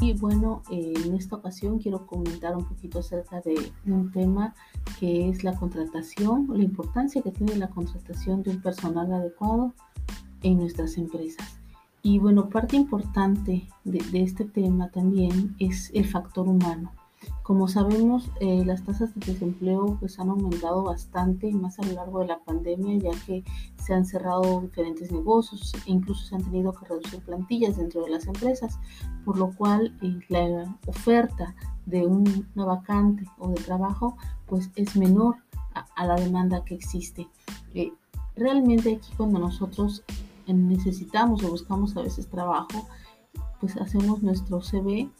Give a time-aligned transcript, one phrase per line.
[0.00, 4.54] Y bueno, eh, en esta ocasión quiero comentar un poquito acerca de un tema
[5.00, 9.74] que es la contratación, la importancia que tiene la contratación de un personal adecuado
[10.42, 11.58] en nuestras empresas.
[12.02, 16.92] Y bueno, parte importante de, de este tema también es el factor humano.
[17.42, 22.20] Como sabemos, eh, las tasas de desempleo pues, han aumentado bastante más a lo largo
[22.20, 23.42] de la pandemia, ya que
[23.82, 28.10] se han cerrado diferentes negocios e incluso se han tenido que reducir plantillas dentro de
[28.10, 28.78] las empresas,
[29.24, 31.54] por lo cual eh, la oferta
[31.86, 35.36] de una vacante o de trabajo pues es menor
[35.94, 37.28] a, la demanda que existe.
[37.74, 37.92] Eh,
[38.36, 40.04] realmente aquí cuando nosotros
[40.46, 42.86] necesitamos o buscamos a veces trabajo,
[43.60, 45.10] pues hacemos nuestro CV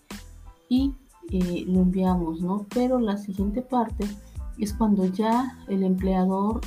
[0.68, 0.94] y
[1.30, 2.66] lo enviamos, ¿no?
[2.74, 4.04] Pero la siguiente parte
[4.58, 6.60] es cuando ya el empleador,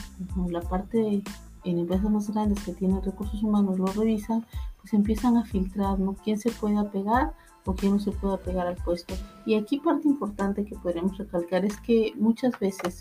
[0.49, 1.23] la parte
[1.63, 4.45] en empresas más grandes que tienen recursos humanos lo revisan,
[4.79, 6.15] pues empiezan a filtrar, ¿no?
[6.23, 7.33] ¿Quién se puede apegar
[7.65, 9.13] o quién no se puede apegar al puesto?
[9.45, 12.97] Y aquí parte importante que podemos recalcar es que muchas veces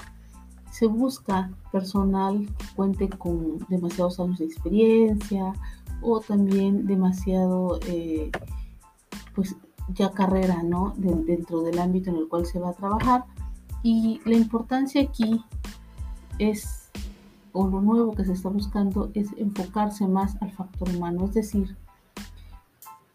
[0.71, 5.53] se busca personal que cuente con demasiados años de experiencia
[6.03, 8.31] o también demasiado, eh,
[9.35, 9.57] pues
[9.95, 10.95] ya carrera, ¿no?
[10.97, 13.25] dentro del ámbito en el cual se va a trabajar.
[13.83, 15.43] Y la importancia aquí
[16.39, 16.91] es,
[17.53, 21.77] o lo nuevo que se está buscando, es enfocarse más al factor humano, es decir,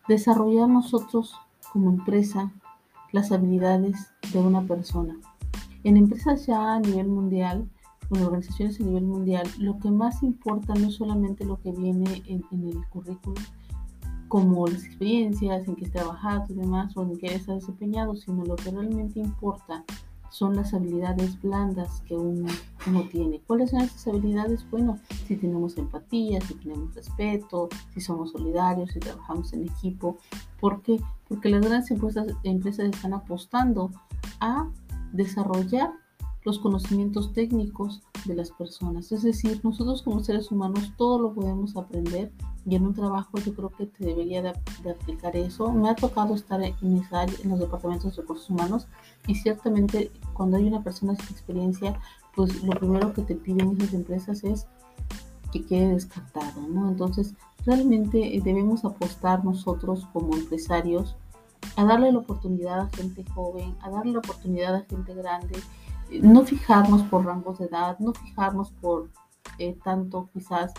[0.08, 1.36] desarrollar nosotros
[1.72, 2.52] como empresa
[3.12, 5.18] las habilidades de una persona.
[5.84, 7.70] En empresas ya a nivel mundial,
[8.12, 12.23] en organizaciones a nivel mundial, lo que más importa no es solamente lo que viene
[12.28, 13.36] en, en el currículum,
[14.28, 18.44] como las experiencias en que has trabajado y demás o en que has desempeñado, sino
[18.44, 19.84] lo que realmente importa
[20.36, 22.50] son las habilidades blandas que uno,
[23.09, 23.42] tiene.
[23.48, 24.70] ¿Cuáles son esas habilidades?
[24.70, 30.18] Bueno, si tenemos empatía, si tenemos respeto, si somos solidarios, si trabajamos en equipo.
[30.59, 31.00] ¿Por qué?
[31.30, 33.92] Porque las grandes empresas, empresas están apostando
[34.42, 34.69] a
[35.13, 35.92] desarrollar
[36.44, 39.13] los conocimientos técnicos de las personas.
[39.13, 42.31] Es decir, nosotros como seres humanos todo lo podemos aprender
[42.66, 44.50] y en un trabajo yo creo que te debería de,
[44.90, 45.72] aplicar eso.
[45.72, 48.88] Me ha tocado estar en, en los departamentos de recursos humanos
[49.28, 52.00] y ciertamente cuando hay una persona sin experiencia,
[52.36, 54.68] pues lo primero que te piden esas empresas es
[55.52, 56.90] que quede descartado, ¿no?
[56.90, 57.34] Entonces,
[57.66, 61.16] realmente eh, debemos apostar nosotros como empresarios
[61.78, 65.58] a darle la oportunidad a gente joven, a darle la oportunidad a gente grande,
[66.12, 69.09] eh, no fijarnos por rangos de edad, no fijarnos por
[69.58, 70.74] eh, tanto quizás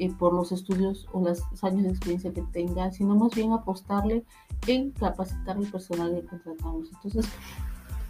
[0.00, 4.24] eh, por los estudios o los años de experiencia que tenga, sino más bien apostarle
[4.66, 6.88] en capacitar al personal que contratamos.
[6.94, 7.30] Entonces,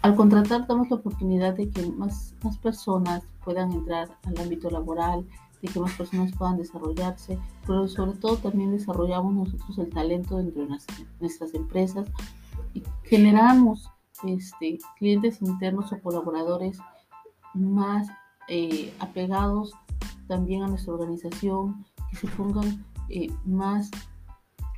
[0.01, 5.27] al contratar damos la oportunidad de que más, más personas puedan entrar al ámbito laboral,
[5.61, 7.37] de que más personas puedan desarrollarse,
[7.67, 10.77] pero sobre todo también desarrollamos nosotros el talento dentro de
[11.19, 12.07] nuestras empresas
[12.73, 13.91] y generamos
[14.23, 16.79] este, clientes internos o colaboradores
[17.53, 18.07] más
[18.47, 19.73] eh, apegados
[20.31, 23.91] también a nuestra organización, que se pongan eh, más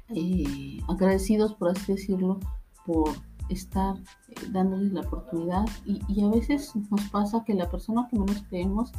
[0.10, 2.40] eh, agradecidos, por así decirlo,
[2.88, 3.10] por
[3.50, 3.96] estar
[4.30, 5.66] eh, dándoles la oportunidad.
[5.86, 8.92] Y, y, a veces nos pasa que la persona que menos creemos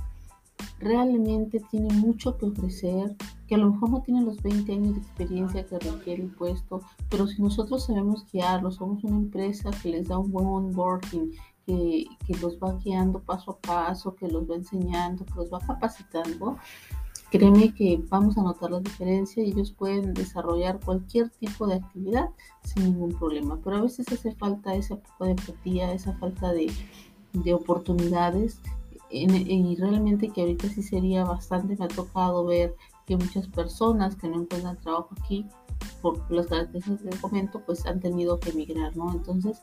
[0.79, 3.17] realmente tiene mucho que ofrecer,
[3.49, 6.83] que a lo mejor no tiene los 20 años de experiencia que requiere el puesto,
[7.11, 11.33] pero si nosotros sabemos guiarlo, somos una empresa que les da un buen onboarding,
[11.67, 12.07] que,
[12.41, 16.57] los va guiando paso a paso, que los va enseñando, que los va capacitando,
[17.31, 22.31] créeme que vamos a notar la diferencia y ellos pueden desarrollar cualquier tipo de actividad
[22.63, 23.59] sin ningún problema.
[23.63, 26.71] Pero a veces hace falta ese poco de empatía, esa falta de,
[27.53, 28.61] oportunidades
[29.11, 32.75] y realmente que ahorita sí sería bastante, me ha tocado ver
[33.07, 35.45] que muchas personas que no encuentran trabajo aquí
[36.01, 39.13] por las características del momento pues han tenido que emigrar, ¿no?
[39.13, 39.63] Entonces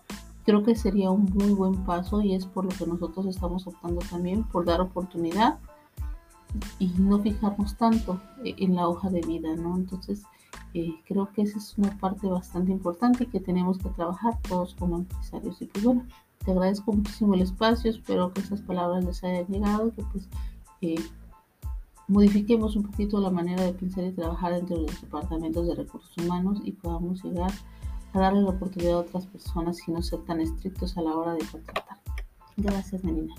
[0.52, 4.02] creo que sería un muy buen paso y es por lo que nosotros estamos optando
[4.10, 5.60] también por dar oportunidad
[6.78, 9.78] y no fijarnos tanto eh, en la hoja de vida, ¿no?
[9.78, 10.24] Entonces,
[10.74, 14.98] eh, creo que esa es una parte bastante importante que tenemos que trabajar todos como
[14.98, 15.62] empresarios.
[15.62, 16.06] Y pues bueno,
[16.44, 20.28] te agradezco muchísimo el espacio, espero que estas palabras les hayan llegado, que pues
[20.82, 21.00] eh,
[22.10, 26.14] modifiquemos un poquito la manera de pensar y trabajar dentro de los departamentos de recursos
[26.18, 27.81] humanos y podamos llegar a
[28.20, 31.46] darle la oportunidad a otras personas y no ser tan estrictos a la hora de
[31.46, 31.98] contratar.
[32.58, 33.36] Gracias, Melina.